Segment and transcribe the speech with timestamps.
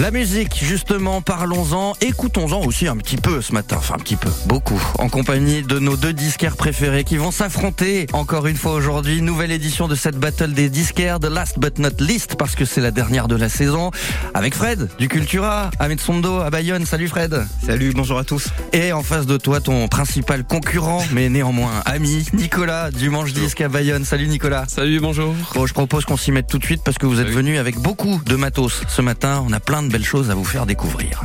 [0.00, 4.30] La musique, justement, parlons-en, écoutons-en aussi un petit peu ce matin, enfin un petit peu,
[4.46, 9.20] beaucoup, en compagnie de nos deux disquaires préférés qui vont s'affronter encore une fois aujourd'hui.
[9.20, 12.80] Nouvelle édition de cette battle des disquaires, de Last But Not Least, parce que c'est
[12.80, 13.90] la dernière de la saison,
[14.32, 16.86] avec Fred du Cultura, Ahmed Sondo à Bayonne.
[16.86, 17.46] Salut Fred.
[17.62, 18.48] Salut, bonjour à tous.
[18.72, 23.60] Et en face de toi, ton principal concurrent, mais néanmoins ami, Nicolas du Manche Disque
[23.60, 24.06] à Bayonne.
[24.06, 24.64] Salut Nicolas.
[24.66, 25.34] Salut, bonjour.
[25.54, 27.78] Bon, je propose qu'on s'y mette tout de suite parce que vous êtes venu avec
[27.78, 29.44] beaucoup de matos ce matin.
[29.46, 31.22] On a plein de belles choses à vous faire découvrir.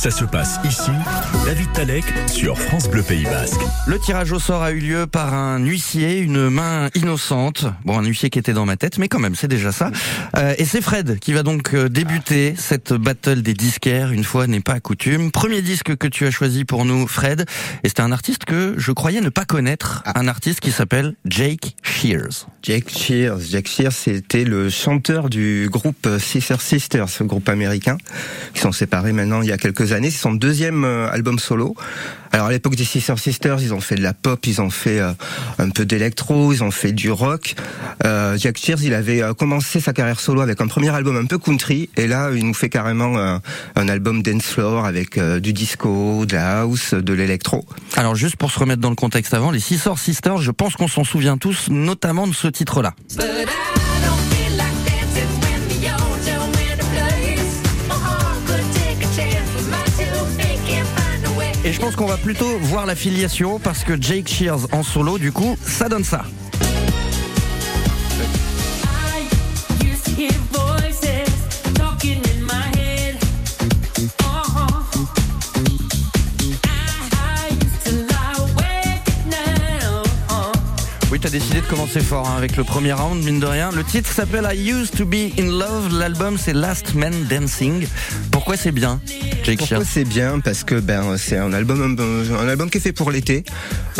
[0.00, 0.90] Ça se passe ici,
[1.44, 3.60] David Talek sur France Bleu Pays Basque.
[3.86, 7.66] Le tirage au sort a eu lieu par un huissier, une main innocente.
[7.84, 9.90] Bon, un huissier qui était dans ma tête, mais quand même, c'est déjà ça.
[10.38, 14.46] Euh, et c'est Fred qui va donc euh, débuter cette battle des disquaires, une fois
[14.46, 15.30] n'est pas coutume.
[15.30, 17.44] Premier disque que tu as choisi pour nous, Fred,
[17.84, 21.76] et c'était un artiste que je croyais ne pas connaître, un artiste qui s'appelle Jake
[21.82, 22.46] Shears.
[22.62, 23.40] Jake Shears.
[23.50, 27.98] Jake Shears, c'était le chanteur du groupe Sister Sisters, ce groupe américain,
[28.54, 30.10] qui sont séparés maintenant il y a quelques années.
[30.10, 31.74] C'est son deuxième euh, album solo.
[32.32, 35.00] Alors à l'époque des Sister Sisters, ils ont fait de la pop, ils ont fait
[35.00, 35.12] euh,
[35.58, 37.56] un peu d'électro, ils ont fait du rock.
[38.04, 41.24] Euh, Jack Shears, il avait euh, commencé sa carrière solo avec un premier album un
[41.24, 43.40] peu country, et là il nous fait carrément un,
[43.74, 47.66] un album dance floor avec euh, du disco, de la house, de l'électro.
[47.96, 50.88] Alors juste pour se remettre dans le contexte avant, les Sister Sisters, je pense qu'on
[50.88, 52.94] s'en souvient tous, notamment de ce titre-là.
[53.16, 53.44] But I
[54.04, 54.29] don't
[61.62, 65.18] Et je pense qu'on va plutôt voir la filiation parce que Jake Shears en solo,
[65.18, 66.22] du coup, ça donne ça.
[81.30, 83.70] T'as décidé de commencer fort hein, avec le premier round, mine de rien.
[83.70, 85.96] Le titre s'appelle I Used to Be in Love.
[85.96, 87.86] L'album, c'est Last Man Dancing.
[88.32, 89.00] Pourquoi c'est bien,
[89.44, 92.80] Jake Pourquoi c'est bien Parce que ben c'est un album un, un album qui est
[92.80, 93.44] fait pour l'été,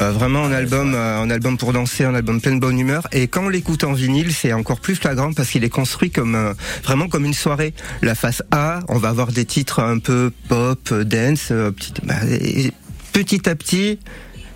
[0.01, 3.07] Euh, vraiment un album euh, un album pour danser, un album plein de bonne humeur.
[3.13, 6.35] Et quand on l'écoute en vinyle, c'est encore plus flagrant parce qu'il est construit comme
[6.35, 6.53] euh,
[6.83, 7.75] vraiment comme une soirée.
[8.03, 12.15] La face A, on va avoir des titres un peu pop, dance, euh, petit, bah,
[12.29, 12.73] et
[13.13, 14.01] petit à petit.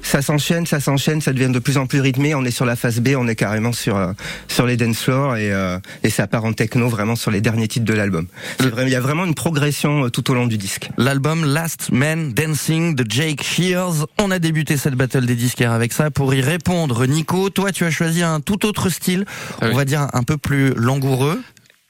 [0.04, 2.34] Ça s'enchaîne, ça s'enchaîne, ça devient de plus en plus rythmé.
[2.34, 4.12] On est sur la face B, on est carrément sur euh,
[4.48, 7.66] sur les dance floors et euh, et ça part en techno vraiment sur les derniers
[7.66, 8.26] titres de l'album.
[8.60, 10.90] Il y a vraiment une progression euh, tout au long du disque.
[10.98, 14.06] L'album Last Man Dancing de Jake Shears.
[14.20, 16.10] On a débuté cette battle des disquaires avec ça.
[16.10, 19.24] Pour y répondre, Nico, toi, tu as choisi un tout autre style.
[19.60, 19.70] Ah oui.
[19.72, 21.42] On va dire un peu plus langoureux.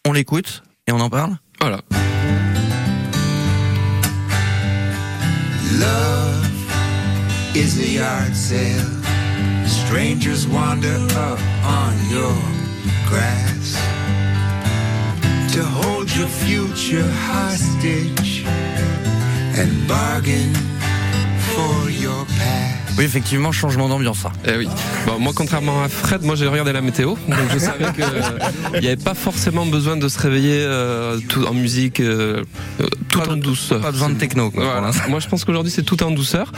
[0.06, 1.36] On l'écoute et on en parle.
[1.60, 1.80] Voilà.
[5.80, 6.43] Love
[7.56, 8.90] is a yard sale.
[9.64, 12.34] Strangers wander up on your
[13.08, 13.74] grass
[15.52, 18.44] to hold your future hostage
[19.56, 20.52] and bargain
[21.54, 22.83] for your past.
[22.96, 24.32] Oui, effectivement, changement d'ambiance, ça.
[24.46, 24.68] Eh oui.
[25.06, 28.80] Bon, moi, contrairement à Fred, moi j'ai regardé la météo, donc je savais que euh,
[28.80, 32.44] n'y avait pas forcément besoin de se réveiller euh, tout en musique, euh,
[33.08, 33.80] tout Pas en douceur.
[33.80, 34.90] Pas besoin de techno, quoi, Voilà.
[35.08, 36.52] Moi, je pense qu'aujourd'hui c'est tout en douceur.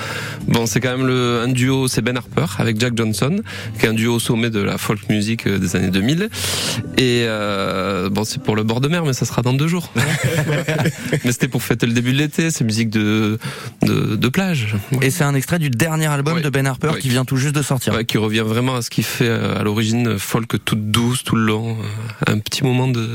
[0.47, 3.41] Bon, c'est quand même le un duo, c'est Ben Harper avec Jack Johnson,
[3.79, 6.29] qui est un duo au sommet de la folk music des années 2000.
[6.99, 9.91] Et euh, bon, c'est pour le bord de mer, mais ça sera dans deux jours.
[11.25, 12.51] mais c'était pour fêter le début de l'été.
[12.51, 13.39] C'est musique de
[13.83, 14.77] de, de plage.
[15.01, 17.63] Et c'est un extrait du dernier album De Ben Harper qui vient tout juste de
[17.63, 17.95] sortir.
[17.95, 21.37] Ouais, qui revient vraiment à ce qu'il fait euh, à l'origine, folk toute douce tout
[21.37, 23.09] le long, euh, un petit moment de,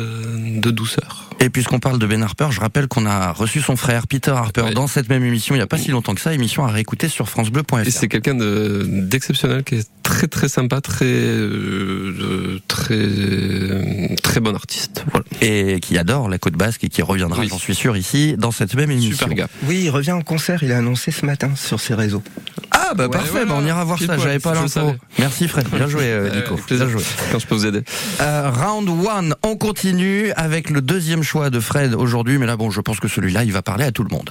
[0.59, 1.29] de douceur.
[1.39, 4.61] Et puisqu'on parle de Ben Harper, je rappelle qu'on a reçu son frère Peter Harper
[4.61, 4.73] Ouais.
[4.73, 7.07] dans cette même émission il n'y a pas si longtemps que ça, émission à réécouter
[7.09, 7.79] sur francebleu.fr.
[7.79, 14.39] Et c'est quelqu'un de- d'exceptionnel, qui est très très sympa, très euh, euh, très très
[14.39, 15.03] bon artiste.
[15.11, 15.25] Voilà.
[15.41, 17.47] Et qui adore la côte basque et qui reviendra, Oui.
[17.49, 19.11] j'en suis sûr, ici, dans cette même émission.
[19.28, 19.47] Super gars.
[19.63, 22.23] Oui, il revient en concert, il a annoncé ce matin sur ses réseaux.
[22.72, 24.94] Ah bah Ouais, parfait, bah, on ira voir ça, j'avais pas l'info.
[25.19, 26.59] Merci Fred, bien joué euh, Nico.
[26.69, 27.01] Bien joué.
[27.31, 27.84] Quand je peux vous aider.
[28.22, 32.70] Euh, round 1, on continue avec le deuxième choix de Fred aujourd'hui, mais là bon,
[32.70, 34.29] je pense que celui-là, il va parler à tout le monde.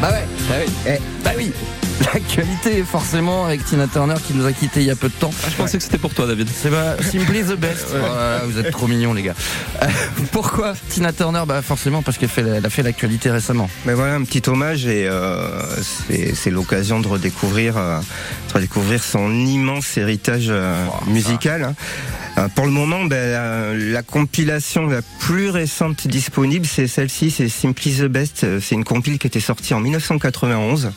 [0.00, 1.52] Bah ouais, bah oui, eh, bah oui.
[2.00, 5.30] L'actualité, forcément, avec Tina Turner qui nous a quittés il y a peu de temps.
[5.44, 6.48] Ah, je pensais que c'était pour toi, David.
[6.54, 7.88] C'est bah, simply the best.
[7.90, 9.34] Voilà, vous êtes trop mignons, les gars.
[9.82, 9.86] Euh,
[10.32, 13.68] pourquoi Tina Turner Bah forcément parce qu'elle fait, la- elle a fait l'actualité récemment.
[13.84, 15.60] Mais voilà, un petit hommage et euh,
[16.34, 18.00] c'est l'occasion de redécouvrir, euh,
[18.48, 20.74] de redécouvrir son immense héritage euh,
[21.06, 21.64] musical.
[21.64, 21.74] hein.
[22.54, 27.92] Pour le moment, ben, la, la compilation la plus récente disponible, c'est celle-ci, c'est Simply
[27.98, 28.46] the Best.
[28.60, 30.90] C'est une compile qui était sortie en 1991.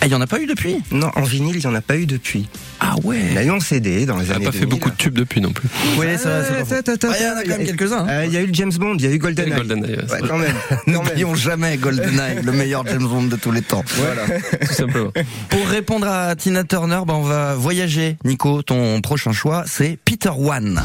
[0.00, 0.76] Ah, il y en a pas eu depuis?
[0.92, 2.46] Non, en vinyle, il n'y en a pas eu depuis.
[2.80, 3.36] Ah Il y ouais.
[3.38, 4.68] a eu en CD dans les Il n'a années pas fait 2000.
[4.74, 5.68] beaucoup de tubes depuis non plus.
[5.98, 7.98] Oui, attends, Ah, il y en a quand même quelques-uns.
[8.00, 8.06] hein.
[8.08, 9.54] Euh, Il y a eu le James Bond, il y a eu GoldenEye.
[9.54, 10.54] GoldenEye, ouais, quand même.
[10.86, 13.82] N'oublions jamais GoldenEye, le meilleur James Bond de tous les temps.
[13.96, 14.22] Voilà.
[14.66, 15.10] tout simplement.
[15.48, 18.16] Pour répondre à Tina Turner, ben on va voyager.
[18.24, 20.82] Nico, ton prochain choix, c'est Peter One.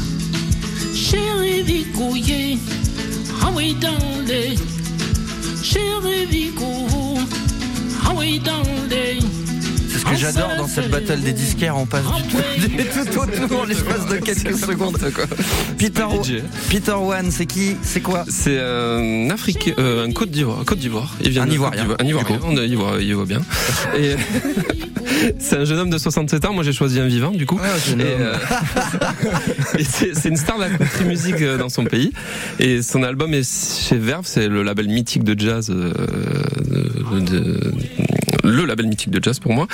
[0.96, 2.58] Chérie Vicouillé,
[3.42, 4.56] ah oui dans les
[5.64, 6.88] Chérie Vicou,
[8.06, 8.71] ah oui dans les C'est ce
[10.12, 14.18] que j'adore dans cette battle des disquaires, on passe du tout, autour en l'espace de
[14.18, 14.98] quelques secondes.
[15.78, 16.42] Peter, DJ.
[16.70, 17.76] Peter One, c'est qui?
[17.82, 18.26] C'est quoi?
[18.30, 21.16] C'est un Afrique, euh, un Côte d'Ivoire, Côte d'Ivoire.
[21.24, 21.98] Il vient Un Ivoirien, d'Ivoire.
[22.00, 23.42] Un Ivoirien, il voit, il voit bien.
[23.98, 24.16] Et
[25.40, 26.54] c'est un jeune homme de 67 ans.
[26.54, 27.60] Moi, j'ai choisi un vivant, du coup.
[27.60, 28.36] et euh,
[29.78, 32.12] et c'est une star de la country music euh, dans son pays.
[32.60, 33.50] Et son album est
[33.88, 35.94] chez Verve, c'est le label mythique de jazz, euh,
[37.12, 37.72] de- de-
[38.44, 39.68] le label mythique de jazz pour moi.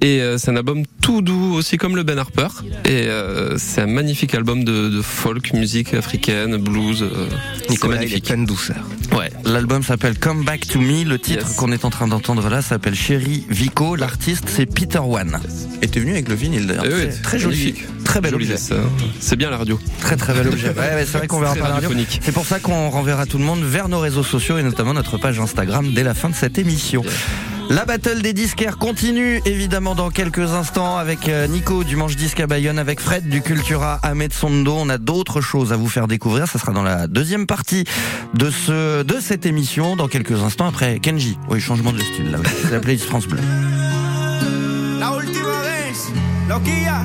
[0.00, 2.48] Et euh, c'est un album tout doux, aussi comme le Ben Harper.
[2.84, 7.02] Et euh, c'est un magnifique album de, de folk, musique africaine, blues.
[7.02, 7.26] euh,
[7.68, 8.24] Nicolas, il est magnifique.
[8.26, 8.76] plein de douceur.
[9.16, 9.30] Ouais.
[9.44, 11.04] L'album s'appelle Come Back to Me.
[11.04, 11.56] Le titre Yes.
[11.56, 13.96] qu'on est en train d'entendre là s'appelle Chérie Vico.
[13.96, 15.38] L'artiste, c'est Peter One.
[15.82, 16.84] Et t'es venu avec le vinyle d'ailleurs.
[16.86, 17.56] Eh oui, très joli.
[17.56, 17.84] magnifique.
[18.04, 18.56] Très bel objet.
[19.20, 19.78] C'est bien la radio.
[20.00, 20.68] Très très bel objet.
[20.76, 21.90] Ouais, ouais, c'est vrai qu'on verra pas la radio.
[22.20, 25.16] C'est pour ça qu'on renverra tout le monde vers nos réseaux sociaux et notamment notre
[25.18, 27.02] page Instagram dès la fin de cette émission.
[27.70, 32.40] La battle des disquaires continue évidemment dans quelques instants avec euh, Nico du Manche Disque
[32.40, 34.74] à Bayonne, avec Fred du Cultura à Metsondo.
[34.76, 36.48] On a d'autres choses à vous faire découvrir.
[36.48, 37.84] Ça sera dans la deuxième partie
[38.34, 41.38] de ce de cette émission dans quelques instants après Kenji.
[41.48, 42.38] Oui, changement de style là.
[42.60, 43.38] C'est la playlist France Bleu.
[44.98, 45.92] La vez,
[46.48, 47.04] loquilla.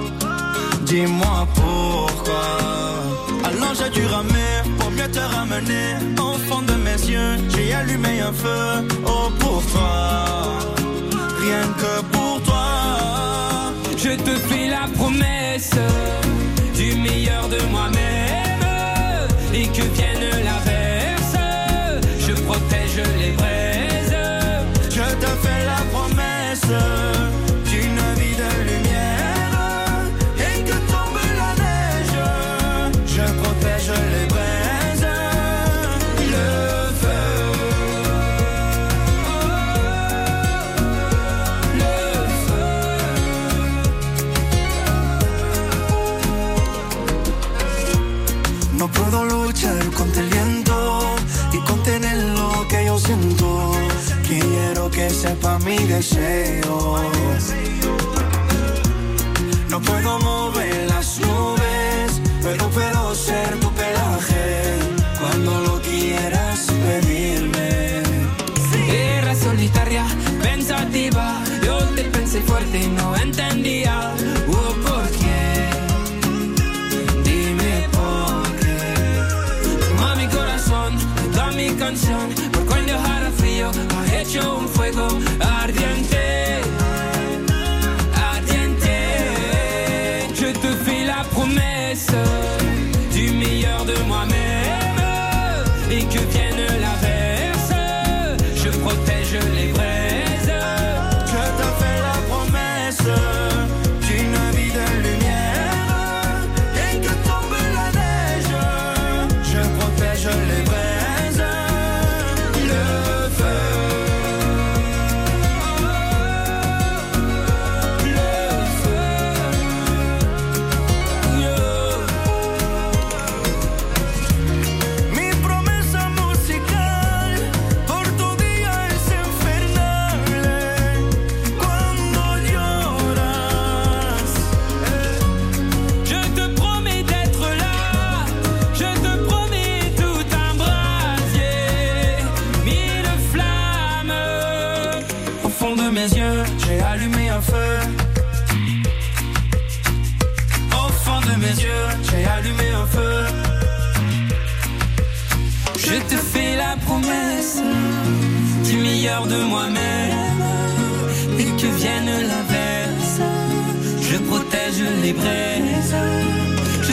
[0.91, 2.47] Dis-moi pourquoi.
[3.45, 5.95] Alors j'ai dû ramer pour mieux te ramener.
[6.19, 8.85] Au fond de mes yeux, j'ai allumé un feu.
[9.05, 10.59] Oh pour toi,
[11.39, 13.71] rien que pour toi.
[13.97, 15.75] Je te fais la promesse
[16.75, 18.65] du meilleur de moi-même
[19.53, 21.37] et que vienne l'averse,
[22.19, 24.17] je protège les braises.
[24.89, 27.30] Je te fais la promesse
[56.01, 56.97] deseo.
[59.69, 64.79] No puedo mover las nubes, pero puedo ser tu pelaje
[65.19, 68.01] cuando lo quieras pedirme.
[68.89, 70.05] Era solitaria,
[70.41, 74.13] pensativa, yo te pensé fuerte y no entendía
[74.47, 75.69] oh, por qué.
[77.23, 78.79] Dime por qué.
[79.87, 80.97] Toma mi corazón,
[81.31, 85.07] toda mi canción, por cuando hará frío, ha hecho un fuego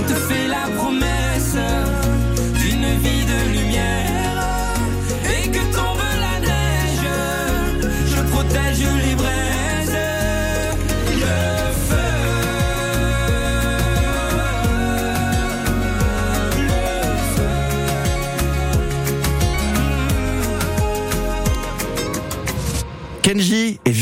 [0.08, 0.37] Je te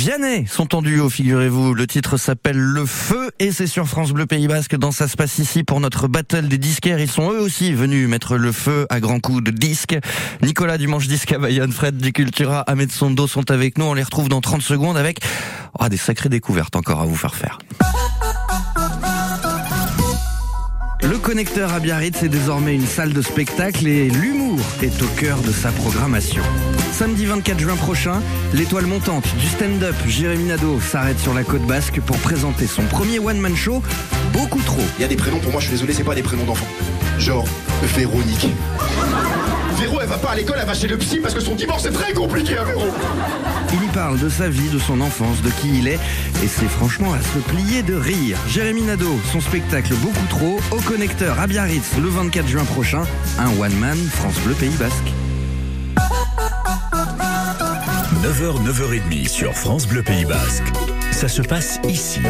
[0.06, 1.74] Vianney sont en duo, figurez-vous.
[1.74, 5.16] Le titre s'appelle Le Feu et c'est sur France Bleu Pays Basque dans Ça se
[5.16, 7.00] passe ici pour notre battle des disquaires.
[7.00, 9.98] Ils sont eux aussi venus mettre le feu à grands coups de disques.
[10.42, 13.86] Nicolas du Manche Disque à Bayonne, Fred du Cultura, Ahmed Sondo sont avec nous.
[13.86, 15.18] On les retrouve dans 30 secondes avec
[15.76, 17.58] ah, des sacrées découvertes encore à vous faire faire.
[21.08, 25.40] Le connecteur à Biarritz est désormais une salle de spectacle et l'humour est au cœur
[25.40, 26.42] de sa programmation.
[26.92, 28.20] Samedi 24 juin prochain,
[28.52, 33.20] l'étoile montante du stand-up Jérémy Nadeau s'arrête sur la côte basque pour présenter son premier
[33.20, 33.82] one-man show,
[34.32, 34.82] beaucoup trop.
[34.98, 36.66] Il y a des prénoms, pour moi, je suis désolé, c'est pas des prénoms d'enfants.
[37.18, 37.46] Genre,
[37.82, 38.48] Véronique.
[39.78, 41.84] Véro, elle va pas à l'école, elle va chez le psy parce que son divorce
[41.84, 42.86] est très compliqué, hein, Véro.
[43.74, 45.98] Il y parle de sa vie, de son enfance, de qui il est,
[46.42, 48.38] et c'est franchement à se plier de rire.
[48.48, 53.02] Jérémy Nadeau, son spectacle beaucoup trop, au connecteur à Biarritz le 24 juin prochain,
[53.38, 55.12] un one-man France Bleu Pays Basque.
[58.22, 60.64] 9h, 9h30 sur France Bleu Pays Basque.
[61.12, 62.20] Ça se passe ici.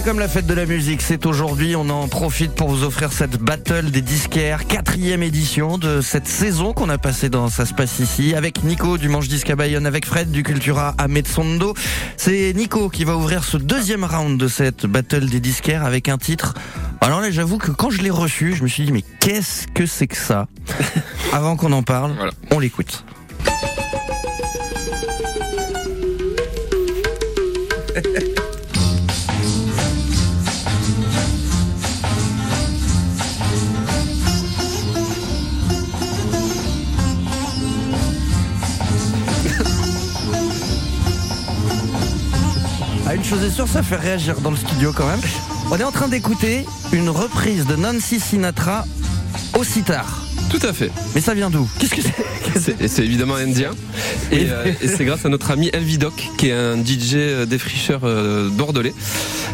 [0.00, 3.12] Et comme la fête de la musique, c'est aujourd'hui, on en profite pour vous offrir
[3.12, 7.74] cette battle des disquaires, quatrième édition de cette saison qu'on a passée dans Ça se
[7.74, 11.74] passe ici, avec Nico du Manche Disque à Bayonne, avec Fred du Cultura à Metsondo.
[12.16, 16.16] C'est Nico qui va ouvrir ce deuxième round de cette battle des disquaires avec un
[16.16, 16.54] titre.
[17.02, 19.84] Alors là, j'avoue que quand je l'ai reçu, je me suis dit, mais qu'est-ce que
[19.84, 20.48] c'est que ça
[21.34, 22.32] Avant qu'on en parle, Voilà.
[22.52, 23.04] on l'écoute.
[43.12, 45.18] Ah, une chose est sûre, ça fait réagir dans le studio quand même.
[45.72, 48.84] On est en train d'écouter une reprise de Nancy Sinatra
[49.58, 50.29] au sitar.
[50.48, 50.90] Tout à fait.
[51.14, 51.68] Mais ça vient d'où?
[51.78, 52.14] Qu'est-ce que c'est?
[52.60, 53.70] C'est et c'est évidemment indien.
[54.32, 58.00] Et, euh, et c'est grâce à notre ami Elvidoc, qui est un DJ euh, défricheur
[58.02, 58.92] euh, bordelais,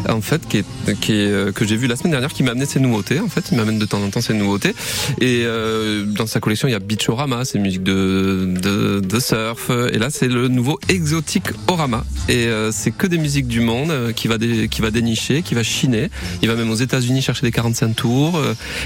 [0.09, 2.65] en fait, qui est, qui est, que j'ai vu la semaine dernière, qui m'a amené
[2.65, 3.19] ses nouveautés.
[3.19, 4.73] En fait, il m'amène de temps en temps ses nouveautés.
[5.21, 9.69] Et euh, dans sa collection, il y a Beachorama, c'est musique de, de, de surf.
[9.93, 12.03] Et là, c'est le nouveau Exotic Orama.
[12.29, 15.61] Et c'est que des musiques du monde qui va dé- qui va dénicher, qui va
[15.63, 16.09] chiner.
[16.41, 18.41] Il va même aux États-Unis chercher des 45 tours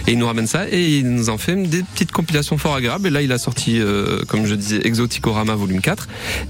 [0.08, 3.08] et il nous ramène ça et il nous en fait des petites compilations fort agréables.
[3.08, 6.08] Et là, il a sorti, euh, comme je disais, Exoticorama volume 4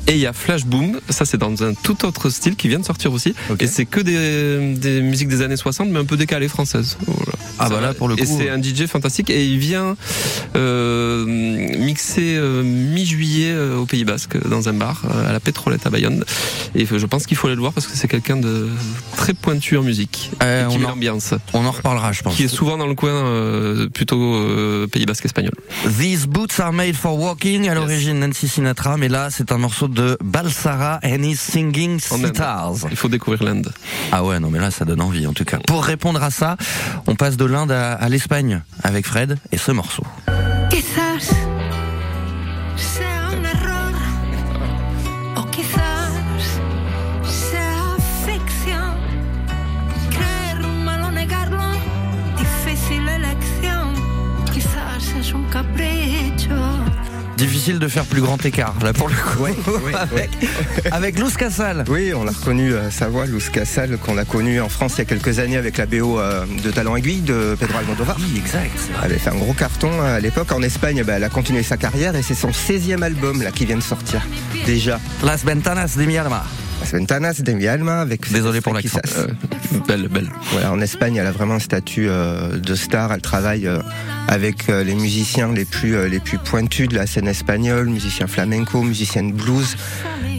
[0.07, 0.99] et il y a Flash Boom.
[1.09, 3.33] Ça, c'est dans un tout autre style qui vient de sortir aussi.
[3.59, 6.97] Et c'est que des, des musiques des années 60, mais un peu décalées françaises.
[7.05, 7.33] Voilà.
[7.59, 9.95] Ah bah là, pour le Et coup, c'est un DJ fantastique et il vient
[10.55, 11.25] euh,
[11.91, 15.89] mixer euh, mi-juillet euh, au Pays Basque dans un bar euh, à la Pétrolette à
[15.89, 16.23] Bayonne.
[16.73, 18.69] Et je pense qu'il faut aller le voir parce que c'est quelqu'un de
[19.17, 21.33] très pointu en musique Euh, et qui on met en- l'ambiance.
[21.53, 22.35] On en reparlera, je pense.
[22.35, 25.51] Qui est souvent dans le coin euh, plutôt euh, Pays Basque espagnol.
[25.99, 27.67] These boots are made for walking.
[27.67, 32.87] À l'origine, Nancy Sinatra, mais là, c'est un morceau de Balsara and his singing sitars.
[32.89, 33.69] Il faut découvrir l'Inde.
[34.13, 35.57] Ah ouais, non, mais là, ça donne envie, en tout cas.
[35.67, 36.55] Pour répondre à ça,
[37.07, 40.03] on passe de l'Inde à, à l'Espagne avec Fred et ce morceau.
[40.69, 41.35] Quizás
[57.41, 59.45] Difficile de faire plus grand écart, là, pour le coup.
[59.97, 60.29] avec,
[60.91, 61.85] avec Luz Casal.
[61.89, 64.97] Oui, on l'a reconnu à sa voix, Luz Casal, qu'on a connu en France il
[64.99, 68.17] y a quelques années avec la BO euh, de Talent Aiguille de Pedro Almodovar.
[68.19, 68.77] Oui, exact.
[68.99, 70.51] Elle avait fait un gros carton euh, à l'époque.
[70.51, 73.65] En Espagne, bah, elle a continué sa carrière et c'est son 16e album là, qui
[73.65, 74.21] vient de sortir.
[74.67, 74.99] Déjà.
[75.23, 76.43] Las Ventanas de mi alma.
[76.91, 78.99] Ventanas de mi alma avec Désolé pour l'accent.
[79.17, 79.27] Euh,
[79.87, 80.29] belle, belle.
[80.51, 83.13] Voilà, en Espagne, elle a vraiment un statut euh, de star.
[83.13, 83.79] Elle travaille euh,
[84.27, 88.81] avec euh, les musiciens les plus les plus pointus de la scène espagnole, musiciens flamenco,
[88.81, 89.75] musiciennes blues.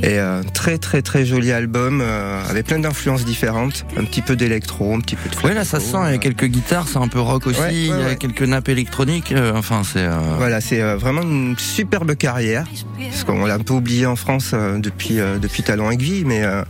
[0.04, 0.18] Et
[0.52, 2.02] très très très joli album
[2.50, 5.78] avec plein d'influences différentes, un petit peu d'électro, un petit peu de Ouais, là, ça
[5.78, 7.86] se sent, il y a quelques guitares, c'est un peu rock aussi, Ouais, ouais, il
[7.86, 8.16] y a ouais.
[8.16, 10.04] quelques nappes électroniques, enfin, c'est...
[10.38, 12.64] Voilà, c'est vraiment une superbe carrière.
[12.98, 16.62] Parce qu'on l'a un peu oublié en France depuis depuis Talent Aiguille, mais euh,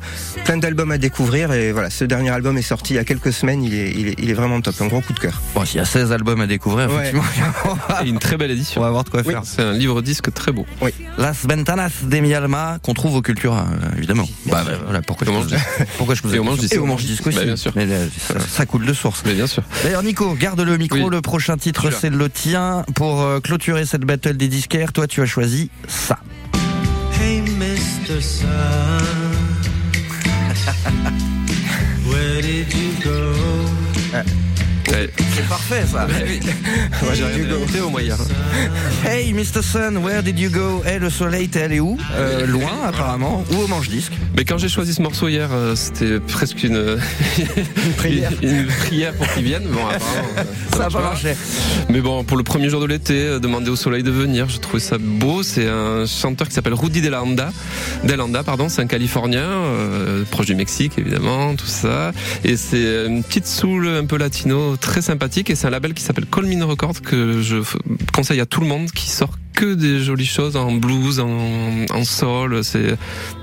[0.44, 1.52] plein d'albums à découvrir.
[1.52, 3.62] Et voilà, ce dernier album est sorti il y a quelques semaines.
[3.62, 5.40] Il est il est, il est vraiment top, un gros coup de cœur.
[5.54, 7.08] Bon, s'il y a 16 albums à découvrir, Ouais.
[7.10, 7.24] effectivement,
[8.00, 8.80] on Et une très belle on édition.
[8.80, 9.32] va voir de quoi Oui.
[9.32, 9.42] faire.
[9.44, 10.66] C'est un livre disque très beau.
[10.80, 10.90] Oui.
[11.18, 14.26] Las Ventanas de mi alma, qu'on trouve au Cultura, euh, évidemment.
[14.46, 15.58] Bah, bah, voilà, pourquoi je Manche pose-
[15.96, 16.66] pourquoi je pose Et au Manche question.
[16.68, 16.74] Disque.
[16.74, 17.36] Et au Manche Disque aussi.
[17.38, 17.72] Bah, bien sûr.
[17.76, 19.22] Mais, euh, ça, ça coule de source.
[19.26, 19.62] Mais bien sûr.
[19.84, 20.98] D'ailleurs, Nico, garde le micro.
[20.98, 21.06] Oui.
[21.10, 22.84] Le prochain titre, c'est le tien.
[22.94, 26.18] Pour euh, clôturer cette battle des disquaires, toi, tu as choisi ça.
[27.20, 28.20] Hey, Mr.
[28.20, 28.46] Sun,
[32.08, 33.34] where did you go?
[34.14, 34.22] Uh,
[34.92, 35.10] Ouais.
[35.34, 36.06] C'est parfait, ça.
[37.02, 38.16] Moi, j'ai rien au moyen.
[39.06, 39.62] Hey, Mr.
[39.62, 40.82] Sun, where did you go?
[40.84, 41.96] Hey, le soleil, t'es allé où?
[42.14, 44.12] Euh, Loin, apparemment, ou au manche disque?
[44.36, 46.98] Mais quand j'ai choisi ce morceau hier, euh, c'était presque une,
[47.96, 48.30] prière.
[48.42, 49.64] une prière pour qu'il vienne.
[49.70, 50.28] Bon, apparemment,
[50.72, 51.34] Ça a marche pas marché.
[51.88, 54.58] Mais bon, pour le premier jour de l'été, euh, demander au soleil de venir, je
[54.58, 55.42] trouvais ça beau.
[55.42, 57.50] C'est un chanteur qui s'appelle Rudy Delanda.
[58.04, 62.12] Delanda, pardon, c'est un Californien, euh, proche du Mexique évidemment, tout ça.
[62.44, 65.48] Et c'est une petite soul un peu latino, très sympathique.
[65.48, 67.56] Et c'est un label qui s'appelle Colmin Records que je
[68.12, 72.04] conseille à tout le monde, qui sort que des jolies choses en blues, en, en
[72.04, 72.62] soul.
[72.64, 72.96] C'est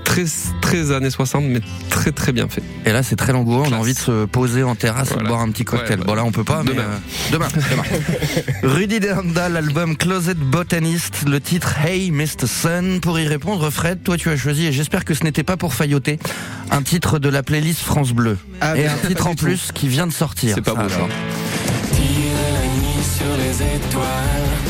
[0.03, 0.25] très
[0.61, 2.63] très années 60, mais très très bien fait.
[2.85, 3.63] Et là, c'est très langoureux.
[3.69, 5.99] On a envie de se poser en terrasse et de boire un petit cocktail.
[5.99, 6.81] Ouais, bon, là, on peut pas, mais Demain.
[6.83, 6.97] euh,
[7.31, 7.47] demain.
[7.71, 7.83] demain.
[8.63, 12.47] Rudy Delanda, l'album Closet Botanist, le titre Hey Mr.
[12.47, 12.99] Sun.
[13.01, 15.73] Pour y répondre, Fred, toi, tu as choisi, et j'espère que ce n'était pas pour
[15.73, 16.19] failloter,
[16.71, 18.37] un titre de la playlist France Bleu.
[18.61, 19.45] Ah, et un titre en tout.
[19.45, 20.55] plus qui vient de sortir.
[20.55, 20.95] C'est pas Ça, beau, ça.
[20.95, 21.09] alors.
[21.91, 24.68] Tirer la nuit sur les étoiles.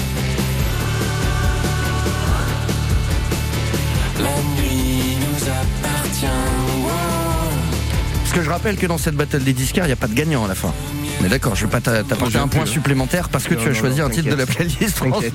[8.39, 10.46] Que je rappelle que dans cette battle des disquaires, il n'y a pas de gagnant
[10.46, 10.74] à la fin.
[11.22, 13.72] Mais d'accord, je vais pas t'a- t'apporter un point supplémentaire parce que Non, tu as
[13.74, 15.34] non, choisi non, un titre de la playlist France T'inquiète.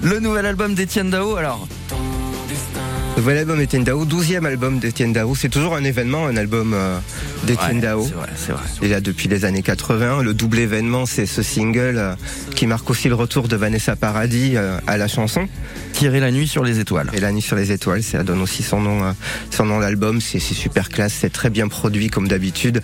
[0.00, 0.10] Bleu.
[0.14, 1.66] Le nouvel album d'Etienne Dao, alors
[3.20, 5.34] nouvel album d'Etienne Dao, 12e album d'Etienne Dao.
[5.34, 6.98] C'est toujours un événement, un album euh,
[7.44, 8.06] d'Etienne Ouais, Dao.
[8.06, 8.62] C'est vrai, c'est vrai.
[8.80, 10.22] Il est là depuis les années 80.
[10.22, 12.14] Le double événement, c'est ce single euh,
[12.56, 15.48] qui marque aussi le retour de Vanessa Paradis euh, à la chanson.
[15.92, 17.10] Tirer la nuit sur les étoiles.
[17.12, 19.14] Et La nuit sur les étoiles, ça donne aussi son nom,
[19.50, 20.22] son nom d'album.
[20.22, 22.80] C'est c'est super classe, c'est très bien produit comme d'habitude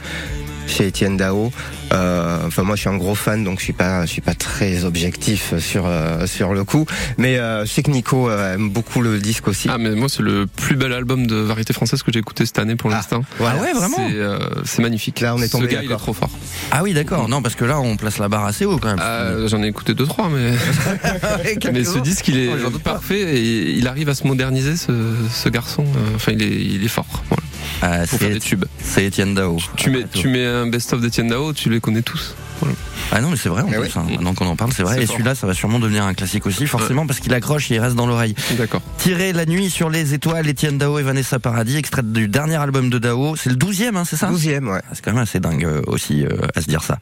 [0.66, 1.52] chez Étienne Dao.
[1.92, 4.34] Euh, enfin moi je suis un gros fan donc je suis pas je suis pas
[4.34, 6.84] très objectif sur euh, sur le coup
[7.16, 9.68] mais euh, je sais que Nico euh, aime beaucoup le disque aussi.
[9.70, 12.58] Ah mais moi c'est le plus bel album de variété française que j'ai écouté cette
[12.58, 13.22] année pour l'instant.
[13.40, 15.20] Ah ouais, vraiment C'est euh, c'est magnifique.
[15.20, 16.30] Là, on est Ce tombé gars il est trop fort.
[16.72, 17.28] Ah oui, d'accord.
[17.28, 19.00] Non, parce que là, on place la barre assez haut quand même.
[19.00, 20.52] Euh, J'en ai écouté deux trois mais
[21.72, 24.92] mais ce disque il est Oh, parfait et il arrive à se moderniser ce,
[25.32, 25.84] ce garçon.
[26.16, 27.06] Enfin il est il est fort.
[27.28, 27.42] Voilà.
[27.82, 28.40] Ah, Pour faire des
[28.82, 29.58] c'est Étienne Dao.
[29.76, 32.34] Tu mets tu mets un best-of d'Etienne Dao, tu les connais tous.
[32.60, 32.74] Voilà.
[33.12, 33.80] Ah non, mais c'est vrai, en Ah plus.
[33.80, 33.88] ouais.
[33.96, 34.06] hein.
[34.10, 35.02] Maintenant qu'on en parle, c'est vrai.
[35.02, 37.80] Et celui-là, ça va sûrement devenir un classique aussi, forcément, parce qu'il accroche et il
[37.80, 38.34] reste dans l'oreille.
[38.58, 38.82] D'accord.
[38.98, 42.90] Tirer la nuit sur les étoiles, Étienne Dao et Vanessa Paradis, extrait du dernier album
[42.90, 43.36] de Dao.
[43.36, 44.80] C'est le douzième, hein, c'est ça 12e ouais.
[44.82, 46.98] Ah, C'est quand même assez dingue euh, aussi euh, à se dire ça.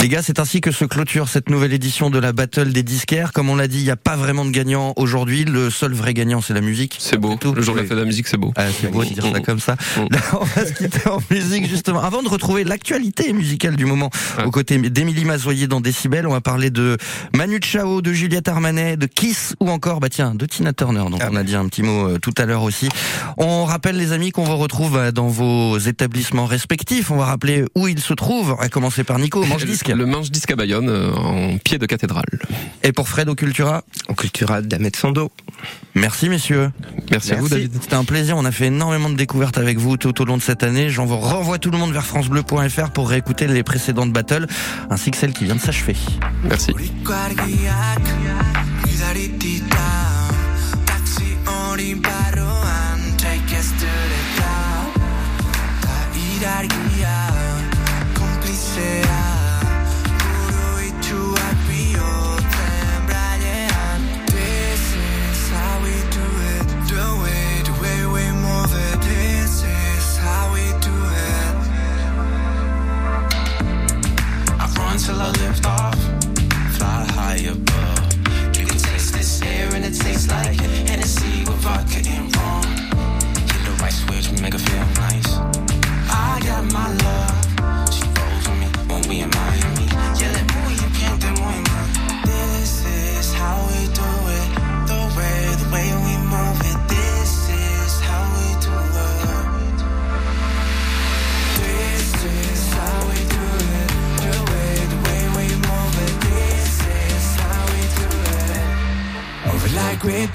[0.00, 3.32] Les gars, c'est ainsi que se clôture cette nouvelle édition de la Battle des disquaires.
[3.32, 5.44] Comme on l'a dit, il n'y a pas vraiment de gagnant aujourd'hui.
[5.44, 6.96] Le seul vrai gagnant, c'est la musique.
[6.98, 7.36] C'est beau.
[7.36, 7.54] tout.
[7.54, 8.52] Le jour de la fête de la musique c'est beau.
[8.56, 9.74] Ah, c'est beau de dire ça comme ça.
[9.96, 10.00] Mm.
[10.10, 12.02] Là, on va se quitter en musique justement.
[12.02, 14.46] Avant de retrouver l'actualité musicale du moment, Ah.
[14.46, 16.96] aux côtés d'Émilie Mazoyer dans Décibel, on va parler de
[17.34, 21.04] Manu Chao, de Juliette Armanet, de Kiss ou encore, bah tiens, de Tina Turner.
[21.10, 21.28] Donc Ah.
[21.30, 22.88] on a dit un petit mot euh, tout à l'heure aussi.
[23.36, 27.10] On rappelle les amis qu'on vous retrouve euh, dans vos établissements respectifs.
[27.10, 28.52] On va rappeler où ils se trouvent.
[28.58, 29.88] On va commencer par Nico, au manche disque.
[29.94, 32.24] Le manche disque à Bayonne euh, en pied de cathédrale.
[32.82, 33.84] Et pour Fred au Cultura?
[34.08, 35.30] Au Cultura d'Ahmed Sando.
[35.96, 36.70] Merci messieurs.
[37.10, 37.48] Merci, à vous.
[37.48, 37.72] David.
[37.80, 38.36] C'était un plaisir.
[38.36, 40.90] On a fait énormément de découvertes avec vous tout au long de cette année.
[40.90, 44.46] J'en vous renvoie tout le monde vers francebleu.fr pour réécouter les précédentes battles
[44.90, 45.96] ainsi que celle qui vient de s'achever.
[46.44, 46.72] Merci.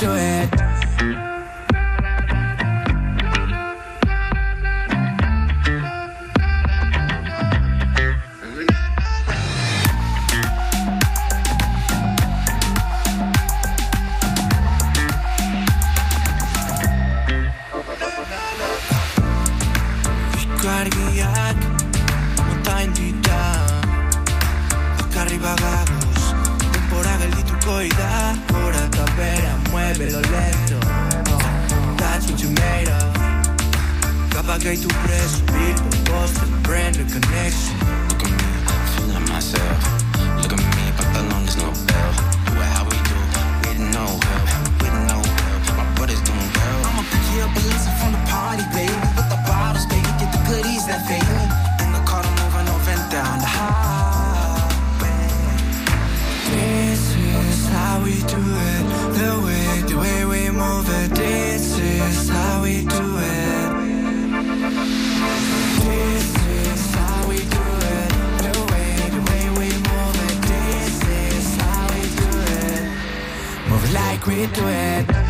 [0.01, 0.30] Do it.
[34.61, 37.80] I came through press people, boss, the brand, the connection.
[74.21, 75.20] agree to it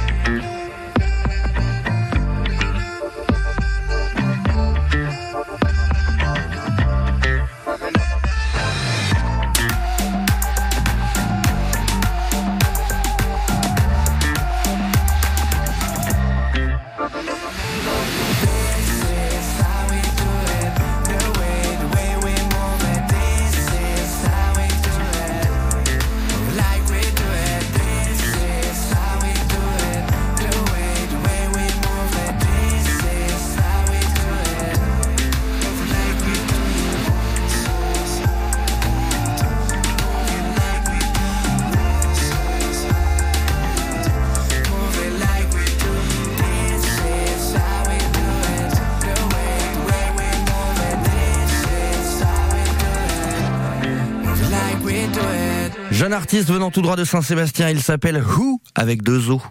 [56.12, 59.42] Jeune artiste venant tout droit de Saint-Sébastien, il s'appelle Who avec deux O.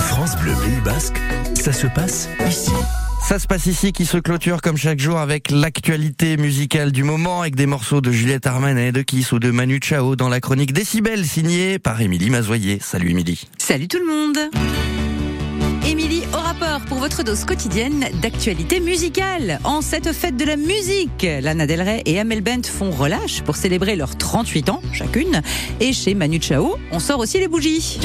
[0.00, 1.14] France Bleu Pays Basque,
[1.54, 2.72] ça se passe ici.
[3.22, 7.42] Ça se passe ici qui se clôture comme chaque jour avec l'actualité musicale du moment
[7.42, 10.72] avec des morceaux de Juliette Armanet, de Kiss ou de Manu Chao dans la chronique
[10.72, 12.80] Décibel signée par Émilie Mazoyer.
[12.80, 13.46] Salut Émilie.
[13.58, 14.38] Salut tout le monde
[16.80, 19.60] pour votre dose quotidienne d'actualité musicale.
[19.64, 23.56] En cette fête de la musique, Lana Del Rey et Amel Bent font relâche pour
[23.56, 25.42] célébrer leurs 38 ans chacune.
[25.80, 27.98] Et chez Manu Chao, on sort aussi les bougies.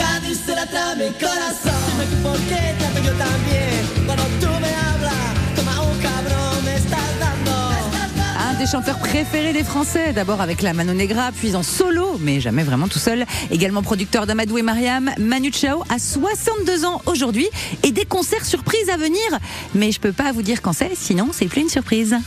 [8.60, 12.64] Des chanteurs préférés des Français, d'abord avec la Mano Negra, puis en solo, mais jamais
[12.64, 13.26] vraiment tout seul.
[13.52, 17.48] Également producteur d'Amadou et Mariam, Manu Chao a 62 ans aujourd'hui
[17.84, 19.22] et des concerts surprises à venir.
[19.76, 22.18] Mais je peux pas vous dire quand c'est, sinon c'est plus une surprise.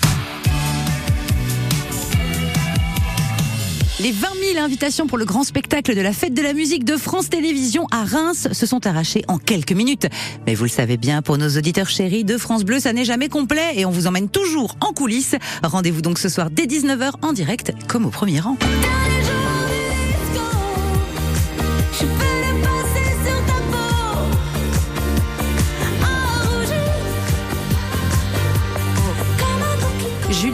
[4.02, 6.96] Les 20 000 invitations pour le grand spectacle de la fête de la musique de
[6.96, 10.08] France Télévisions à Reims se sont arrachées en quelques minutes.
[10.44, 13.28] Mais vous le savez bien, pour nos auditeurs chéris de France Bleu, ça n'est jamais
[13.28, 15.36] complet et on vous emmène toujours en coulisses.
[15.62, 18.56] Rendez-vous donc ce soir dès 19h en direct, comme au premier rang.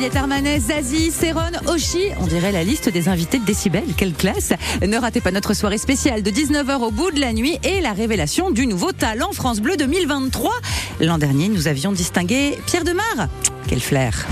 [0.09, 1.13] Juliette Armanet, Zazie,
[1.67, 5.53] Oshi, on dirait la liste des invités de Décibel, quelle classe Ne ratez pas notre
[5.53, 9.33] soirée spéciale de 19h au bout de la nuit et la révélation du nouveau talent
[9.33, 10.51] France Bleu 2023.
[11.01, 13.29] L'an dernier, nous avions distingué Pierre Demar.
[13.67, 14.27] Quel flair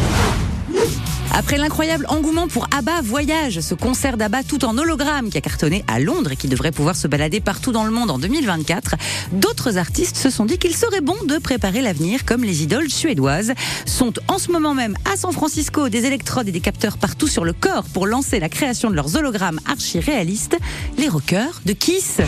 [1.37, 5.85] après l'incroyable engouement pour ABBA Voyage, ce concert d'ABBA tout en hologramme qui a cartonné
[5.87, 8.95] à Londres et qui devrait pouvoir se balader partout dans le monde en 2024,
[9.33, 13.53] d'autres artistes se sont dit qu'il serait bon de préparer l'avenir comme les idoles suédoises
[13.85, 17.45] sont en ce moment même à San Francisco des électrodes et des capteurs partout sur
[17.45, 20.57] le corps pour lancer la création de leurs hologrammes archi-réalistes,
[20.97, 22.19] les rockers de Kiss.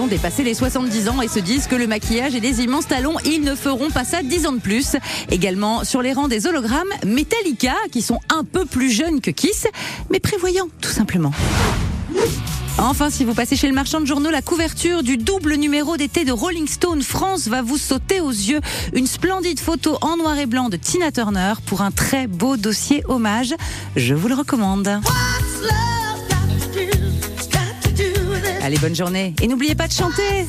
[0.00, 3.16] Ont dépassé les 70 ans et se disent que le maquillage et les immenses talons,
[3.24, 4.96] ils ne feront pas ça 10 ans de plus.
[5.28, 9.66] Également sur les rangs des hologrammes, Metallica, qui sont un peu plus jeunes que Kiss,
[10.10, 11.32] mais prévoyants, tout simplement.
[12.78, 16.24] Enfin, si vous passez chez le marchand de journaux, la couverture du double numéro d'été
[16.24, 18.60] de Rolling Stone France va vous sauter aux yeux.
[18.92, 23.02] Une splendide photo en noir et blanc de Tina Turner pour un très beau dossier
[23.08, 23.52] hommage.
[23.96, 25.00] Je vous le recommande.
[28.68, 29.34] Allez, bonne journée.
[29.40, 30.46] Et n'oubliez pas de chanter.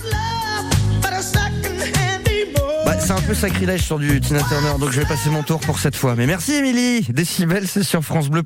[2.86, 5.62] Bah, c'est un peu sacrilège sur du Tina Turner, donc je vais passer mon tour
[5.62, 6.16] pour cette fois.
[6.16, 7.02] Mais merci Émilie.
[7.14, 8.38] Décibel, c'est sur France Bleu.